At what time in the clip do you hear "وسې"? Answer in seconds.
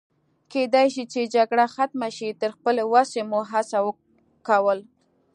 2.93-3.21